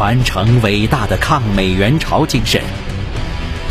[0.00, 2.62] 传承伟大的抗美援朝精神，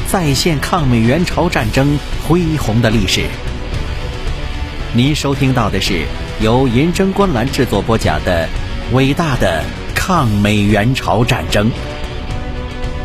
[0.07, 3.23] 再现抗美援朝战争恢宏的历史。
[4.93, 6.05] 您收听到的是
[6.39, 8.47] 由银针观澜制作播讲的
[8.95, 9.63] 《伟大的
[9.95, 11.67] 抗美援朝战争》。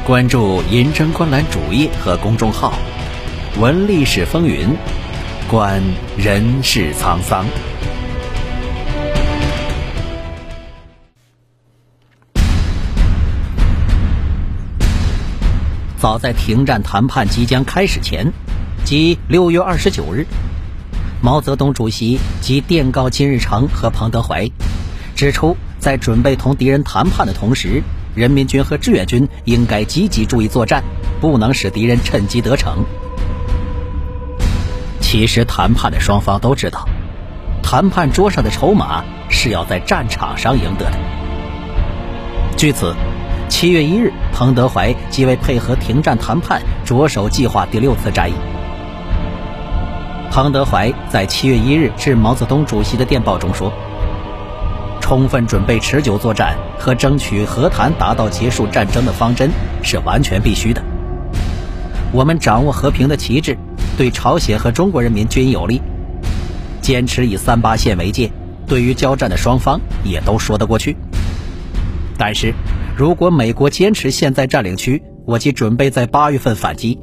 [0.04, 2.74] 关注银针观澜主页和公众号，
[3.58, 4.68] 闻历史风云，
[5.48, 5.82] 观
[6.18, 7.46] 人世沧桑。
[16.04, 18.30] 早在停战谈判即将开始前，
[18.84, 20.26] 即六月二十九日，
[21.22, 24.46] 毛泽东主席即电告金日成和彭德怀，
[25.16, 27.82] 指出在准备同敌人谈判的同时，
[28.14, 30.84] 人民军和志愿军应该积极注意作战，
[31.22, 32.84] 不能使敌人趁机得逞。
[35.00, 36.86] 其实，谈判的双方都知道，
[37.62, 40.98] 谈判桌上的筹码是要在战场上赢得的。
[42.58, 42.94] 据此。
[43.54, 48.34] 七月一日，彭德怀即为配合停战谈判，着手计划第六次战役。
[50.28, 53.72] 彭德怀在七月一日致毛泽东主席的电报中说
[55.00, 59.48] ：“充分准备持久作战和争取和谈达到结束战争的方针
[59.84, 60.82] 是完全必须的。
[62.10, 63.56] 我们掌握和平的旗帜，
[63.96, 65.80] 对朝鲜和中国人民均有利。
[66.80, 68.32] 坚持以三八线为界，
[68.66, 70.96] 对于交战的双方也都说得过去。
[72.18, 72.52] 但是。”
[72.96, 76.96] 如果美国坚持现在占领区，我即准备在八月份反击，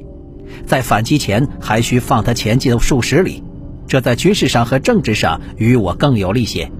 [0.66, 3.44] 在反击前还需放他前进数十里，
[3.88, 6.72] 这在军事上和政治上与我更有利些。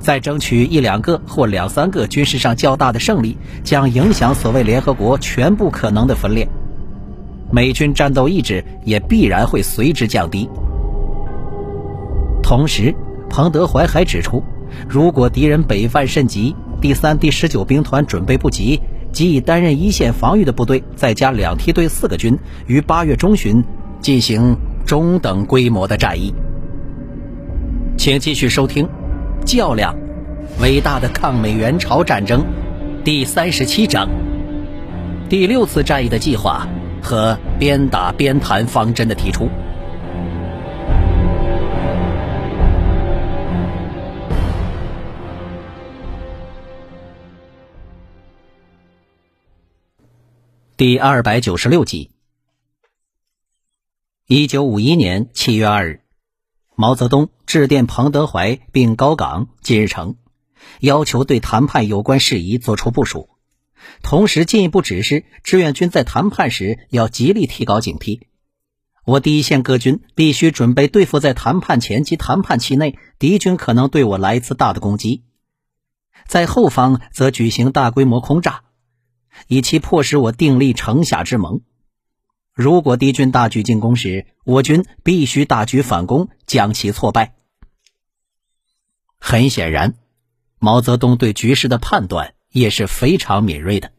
[0.00, 6.48] 再争取一两个或两三个军事上较大的胜利，将影响所谓联合国全部可能的分裂，
[7.52, 10.48] 美军战斗意志也必然会随之降低。
[12.42, 12.92] 同时，
[13.28, 14.42] 彭德怀还指出，
[14.88, 18.80] 如果敌人北犯甚急，第三、第十九兵团准备不及，
[19.12, 23.62] 即已担任一线防御的部队，再加两梯队四个军，于八月中旬
[24.00, 26.34] 进行中等规模的战役。
[27.98, 28.86] 请继续收听
[29.44, 29.94] 《较量：
[30.62, 32.40] 伟大的抗美援朝战争》
[33.04, 34.08] 第三十七章：
[35.28, 36.66] 第六次战役的计划
[37.02, 39.50] 和边打边谈方针的提出。
[50.80, 52.10] 第二百九十六集。
[54.26, 56.00] 一九五一年七月二日，
[56.74, 60.16] 毛泽东致电彭德怀并高岗、金日成，
[60.80, 63.28] 要求对谈判有关事宜作出部署，
[64.02, 68.22] 同时进一步指示志愿军在谈判时要极力提高警惕。
[69.04, 75.24] 我第一线各军必须准备对付在谈判前及谈判期内敌军可能对我来一次大的攻击，
[76.26, 78.62] 在后方则举行大规模轰炸。
[79.46, 81.60] 以其迫使我订立城下之盟。
[82.52, 87.34] 如果敌军大举进攻时，我军必须大举反攻，将其挫败。
[89.18, 89.94] 很显然，
[90.58, 93.92] 毛泽东对局势的判断也是非常敏锐的。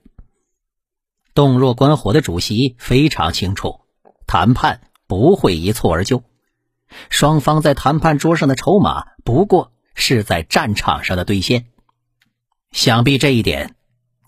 [1.34, 3.80] 洞若观火的主席非常清楚，
[4.28, 6.24] 谈判不会一蹴而就，
[7.10, 11.68] 双方在谈判桌上的筹码不过是在战场上的兑现。
[12.72, 13.76] 想必这一点。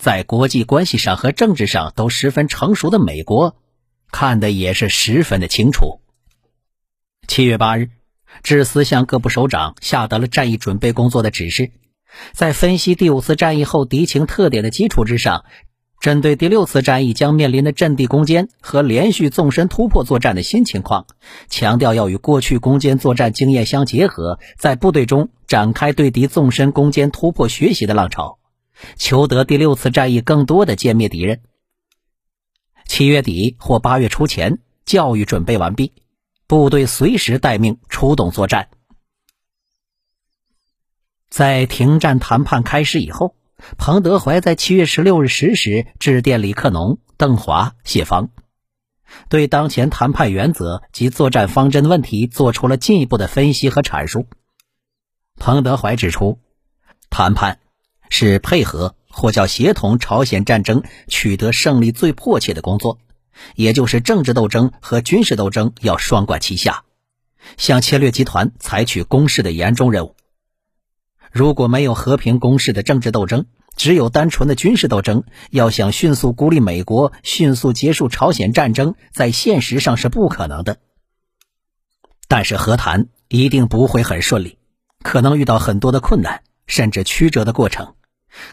[0.04, 3.56] 在国际关系上和政治上都十分成熟的美国，
[4.12, 6.02] 看的也是十分的清楚。
[7.26, 7.88] 七月八日，
[8.44, 11.72] 致司向各部首长下达了战役准备工作的指示，
[12.34, 15.46] 在分析第五次战役后敌情特点的基础之上，
[16.02, 21.06] 针对第六次战役将面临的阵地攻坚和连续纵深突破作战的新情况，
[21.48, 28.38] 强调要与过去攻坚作战经验相结合，在部队中展开对敌纵深攻坚突破学习的浪潮。
[28.96, 31.42] 求得第六次战役更多的歼灭敌人。
[32.86, 35.94] 七月底或八月初前，教育准备完毕，
[36.48, 38.70] 部队随时待命出动作战。
[41.30, 43.36] 在停战谈判开始以后，
[43.78, 48.30] 彭德怀在七月十六日十时致电李克农、邓华、谢芳，
[49.30, 54.28] 对当前谈判原则及作战方针问题做出了进一步的分析和阐述。
[55.40, 56.40] 彭德怀指出，
[57.10, 57.63] 谈判。
[58.16, 63.00] 是配合或叫协同朝鲜战争取得胜利最迫切的工作，
[63.56, 66.84] 也就是政治斗争和军事斗争要双管齐下，
[67.58, 70.16] 向侵略集团采取攻势的严重任务。
[71.32, 80.78] 如果没有和平攻势的政治斗争，只有单纯的军事斗争，要想迅速孤立美国、迅速结束朝鲜战争，在现实上是不可能的。
[82.28, 84.60] 但是和谈一定不会很顺利，
[85.02, 87.96] 可能遇到很多的困难，甚至曲折的过程。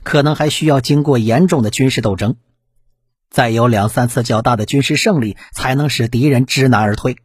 [0.02, 2.36] 可能还需要经过严重的军事斗争，
[3.30, 7.16] 再有两三次较大的军事胜利，才能使敌人知难而退。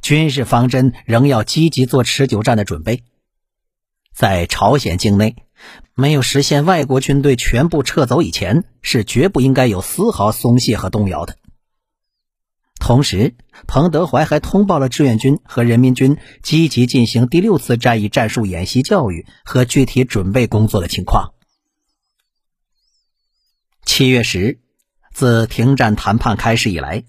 [0.00, 3.04] 军事方针仍要积极做持久战的准备。
[4.14, 5.36] 在朝鲜境内
[5.94, 11.36] 没有实现外国军队全部撤走以前，是绝不应该有丝毫松懈和动摇的。
[12.86, 13.34] 同时，
[13.66, 21.32] 彭德怀还通报了志愿军和人民军积极进行第六次战役战术演习教育和具体准备工作的情况。
[23.86, 24.58] 七月十日，
[25.14, 27.04] 自停战谈判开始以来，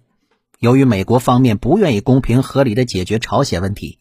[0.59, 3.99] 由于美国方面不愿意公平合理的解决朝鲜问题，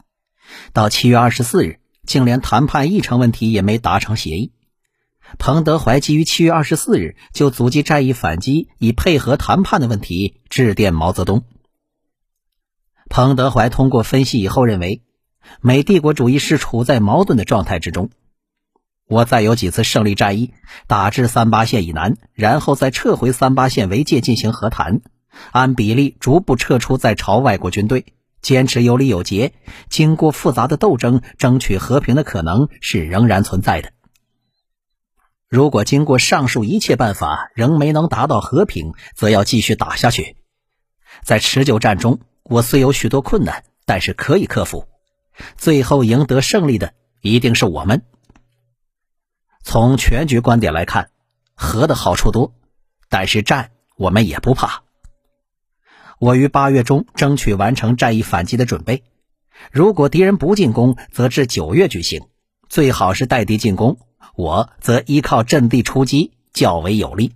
[0.73, 4.53] 到七月二十四日，竟连谈判议程问题也没达成协议。
[5.41, 11.45] 彭德怀基于七月二十四日就阻击战役反击以配合谈判的问题致电毛泽东。
[13.15, 15.01] 彭德怀通过分析以后认为，
[15.61, 18.11] 美帝国主义是处在矛盾的状态之中。
[19.07, 20.53] 我再有几次胜利战役，
[20.89, 25.01] 打至三八线以南，然后再撤回三八线为界进行和谈，
[25.53, 28.05] 按比例逐步撤出在朝外国军队，
[28.43, 29.53] 坚持有理有节，
[29.89, 33.93] 经过复杂的斗争，争取和平的可能是仍然存在的。
[35.49, 40.37] 如果经过上述一切办法仍没能达到和平，则要继续打下去，
[41.23, 42.19] 在持久战中。
[42.45, 44.87] 我虽有许多困难，但是可以克服。
[45.57, 48.05] 最后赢得胜利的一定是我们。
[49.63, 51.11] 从全局观点来看，
[51.55, 52.53] 和的好处多，
[53.09, 54.83] 但是战我们也不怕。
[56.19, 59.05] 我于八月中争取完成战役反击的准备。
[59.73, 62.29] 如果敌人不进攻，则至九月举行。
[62.69, 63.99] 最好是待敌进攻，
[64.37, 67.33] 我则依靠阵地出击较为有利。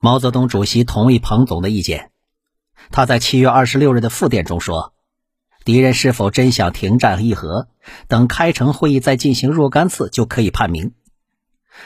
[0.00, 2.10] 毛泽东主席同意彭总的意见。
[2.90, 4.94] 他在七月二十六日的复电中说
[5.64, 7.68] ：“敌人是否真想停战议和，
[8.06, 10.92] 等开城会议再进行若干次就可以判明。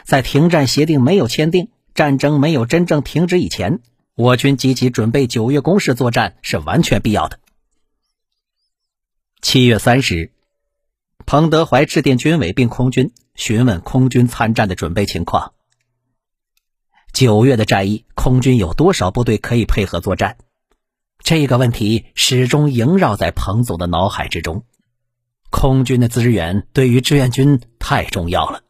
[0.04, 3.80] 在停战协定没有签订、战争没有真正停止以前，
[4.14, 7.40] 我军积极准备九月攻势作战是完全必要的。”
[9.42, 10.32] 七月三十日，
[11.26, 15.52] 彭德怀致电军委并空军，询问空军参战的准备情况。
[17.12, 20.36] 九月的战役，空军有多少部队可以配合作战？
[21.22, 24.64] 这个问题始终萦绕在彭总的脑海之中。
[25.50, 28.62] 空军的资源对于志愿军太重要了。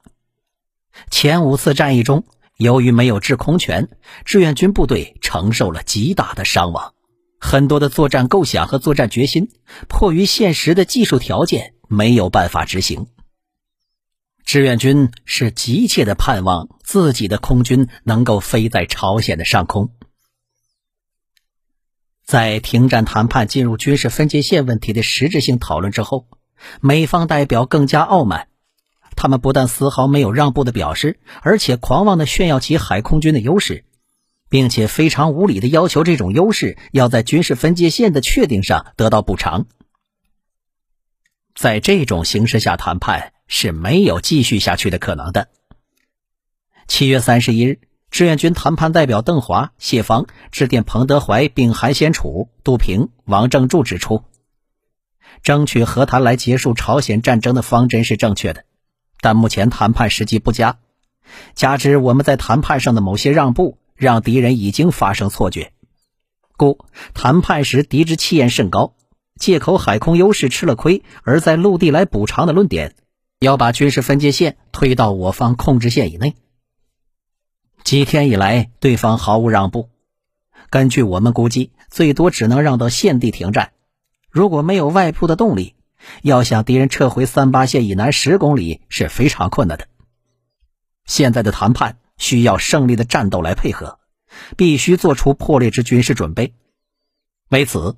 [1.11, 2.25] 前五次战役中，
[2.59, 3.89] 由于没有制空权，
[4.25, 6.93] 志愿军部队承受了极大的伤亡，
[7.41, 9.49] 很多的作战构想和作战决心，
[9.89, 13.07] 迫于现实的技术条件，没有办法执行。
[14.45, 19.91] 志愿军是急切的盼望自己的空军能够飞在朝鲜的上空。
[22.33, 26.29] 在停战谈判进入军事分界线问题的实质性讨论之后，
[26.81, 28.49] 美方代表更加傲慢。
[29.17, 33.85] 他们不但丝毫没有让步的表示，而且狂妄的炫耀起海空军的优势，
[34.49, 39.67] 并且非常无理的要求这种优势要在军事分界线的确定上得到补偿。
[41.55, 45.49] 在这种形势下谈判是没有继续下去的可能的。
[46.89, 47.92] 七月三十一日。
[48.13, 54.23] 志愿军谈判代表邓华、谢芳致电彭德怀，并韩先楚、杜平、王正柱指出，
[55.43, 58.65] 争取和谈来结束朝鲜战争的方针是正确的，
[59.23, 60.77] 但目前谈判时机不佳，
[61.55, 65.73] 加之我们在谈判上的某些让步，让敌人已经发生错觉，
[66.59, 68.95] 故谈判时敌之气焰甚高，
[69.41, 72.95] 借口海空优势吃了亏，而在陆地来补偿的论点，
[73.39, 76.35] 要把军事分界线推到我方控制线以内。
[77.85, 79.89] 几天以来，对方毫无让步。
[80.71, 83.73] 根据我们估计，最多只能让到现地停战。
[84.31, 85.75] 如果没有外部的动力，
[86.23, 89.89] 要想敌人撤回三八线以南十公里是非常困难的。
[91.05, 93.99] 现在的谈判需要胜利的战斗来配合，
[94.57, 96.55] 必须做出破裂之军事准备。
[97.51, 97.97] 为此，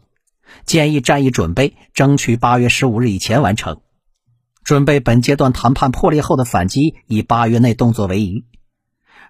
[0.65, 3.83] 建议战役准备争取八月十五日以前完成，
[4.65, 8.45] 准备本阶段谈判破裂后的反击，以八月内动作为宜。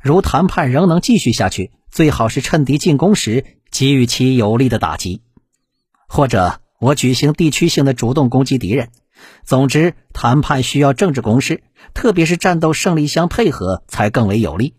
[0.04, 5.22] 如谈判仍能继续下去，最好是趁敌进攻时给予其有力的打击，
[6.06, 8.90] 或者我举行地区性的主动攻击敌人。
[9.44, 14.74] 总之，谈判需要政治攻势，特别是战斗胜利相配合，才更为有利。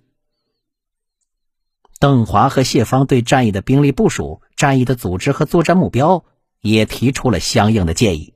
[1.98, 6.24] 邓华和谢芳对战役的兵力部署、战役的组织和作战目标
[6.62, 8.36] 也提出了相应的建议。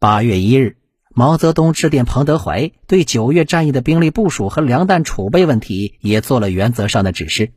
[0.00, 0.77] 八月一日。
[1.18, 7.52] 毛泽东致电彭德怀，对九月战役的兵力部署和粮弹储备问题也做了原则上的指示。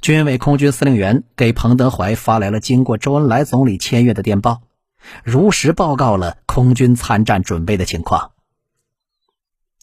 [0.00, 4.62] 军委空军司令员给彭德怀发来了经过周恩来总理签阅的电报，
[5.22, 8.30] 如实报告了空军参战准备的情况。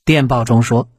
[0.03, 0.89] 电报中说，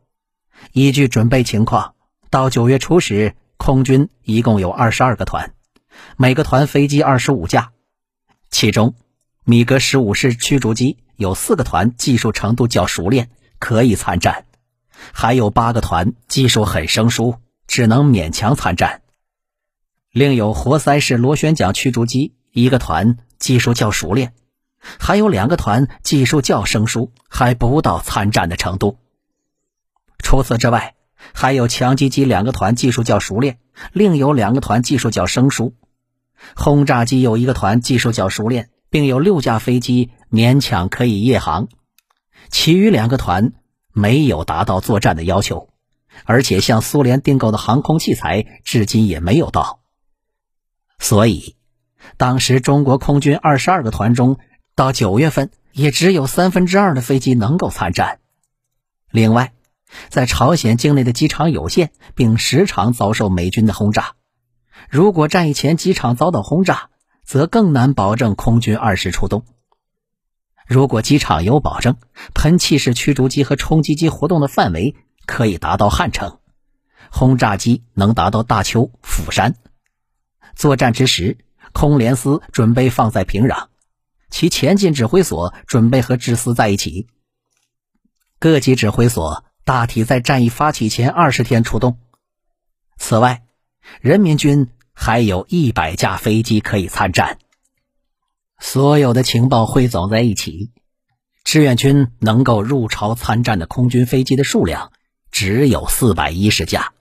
[0.71, 1.97] 依据准备情况，
[2.31, 5.55] 到九月初时，空军一共有二十二个团，
[6.17, 7.73] 每个团飞机二十五架，
[8.49, 8.95] 其中
[9.43, 14.45] 米格十五式驱逐机有四个团技术程度较熟练，可以参战，
[15.13, 17.37] 还有八个团技术很生疏，
[17.67, 19.01] 只能勉强参战。
[20.11, 24.35] 另有活塞式螺旋桨驱逐机一个团技术较熟练。
[24.99, 28.99] 还有两个团技术较生疏，还不到参战的程度。
[30.19, 30.97] 除此之外，
[31.33, 33.61] 还有强击机两个团技术较熟练，
[33.93, 35.77] 另有两个团技术较生疏。
[36.57, 41.69] 轰炸机有一个团技术较熟练，并有六架飞机勉强可以夜航，
[42.51, 43.55] 其余两个团
[43.91, 45.71] 没有达到作战的要求，
[46.27, 49.81] 而且向苏联订购的航空器材至今也没有到。
[50.99, 51.57] 所以，
[52.19, 54.37] 当时中国空军二十二个团中，
[54.75, 58.21] 到九月份，也只有三分之二的飞机能够参战。
[59.11, 59.55] 另外，
[60.11, 64.17] 在朝鲜境内的机场有限，并时常遭受美军的轰炸。
[64.91, 66.91] 如果战役前机场遭到轰炸，
[67.25, 69.45] 则更难保证空军二时出动。
[70.67, 71.97] 如果机场有保证，
[72.35, 74.95] 喷气式驱逐机和冲击机活动的范围
[75.27, 76.39] 可以达到汉城，
[77.11, 79.57] 轰炸机能达到大邱、釜山。
[80.55, 81.39] 作战之时，
[81.73, 83.67] 空联司准备放在平壤。
[84.31, 87.07] 其前进指挥所准备和志司在一起。
[88.39, 91.99] 各级指挥所大体在战役发起前二十天出动。
[92.97, 93.43] 此外，
[94.01, 94.69] 人民军
[95.05, 97.39] 还有一百架飞机可以参战。
[98.61, 100.71] 所有的情报汇总在一起，
[101.43, 104.93] 志愿军能够入朝参战的空军飞机的数量
[105.33, 106.93] 只有四百一十架。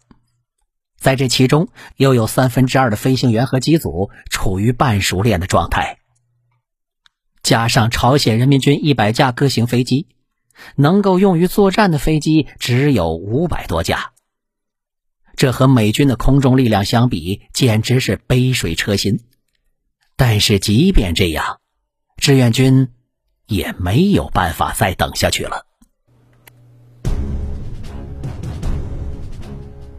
[0.97, 5.99] 在这其中，又有三分之二的飞行员和机组处于半熟练的状态。
[7.43, 10.07] 加上朝鲜人民军一百架各型飞机，
[10.75, 14.13] 能够用于作战的飞机只有五百多架。
[15.35, 19.19] 这和美军的空中力量相比，简直是杯水车薪。
[20.15, 21.59] 但是，即便这样，
[22.17, 22.89] 志愿军
[23.47, 25.65] 也没有办法再等下去了。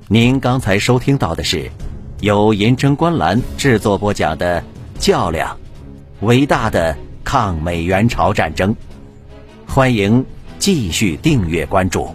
[0.08, 1.70] 您刚才收听到的是
[2.20, 4.60] 由银针观澜制作播讲的
[4.98, 5.58] 《较量》，
[6.26, 6.96] 伟大的。
[7.24, 8.76] 抗美援朝战争，
[9.66, 10.26] 欢迎
[10.58, 12.14] 继续订阅关注。